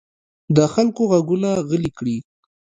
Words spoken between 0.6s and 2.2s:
خلکو غږونه غلي کړي.